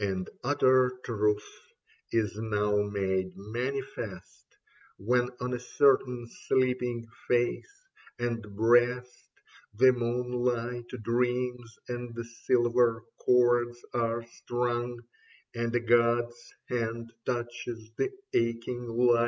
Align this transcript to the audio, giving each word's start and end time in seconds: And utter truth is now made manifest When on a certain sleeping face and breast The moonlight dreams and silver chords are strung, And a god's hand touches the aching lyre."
And 0.00 0.28
utter 0.42 0.98
truth 1.04 1.46
is 2.10 2.32
now 2.34 2.82
made 2.82 3.34
manifest 3.36 4.56
When 4.98 5.30
on 5.40 5.54
a 5.54 5.60
certain 5.60 6.26
sleeping 6.48 7.06
face 7.28 7.86
and 8.18 8.42
breast 8.56 9.28
The 9.74 9.92
moonlight 9.92 10.88
dreams 11.04 11.78
and 11.88 12.18
silver 12.46 13.04
chords 13.24 13.78
are 13.94 14.26
strung, 14.26 15.02
And 15.54 15.72
a 15.76 15.78
god's 15.78 16.52
hand 16.68 17.12
touches 17.24 17.92
the 17.96 18.10
aching 18.34 18.88
lyre." 18.88 19.18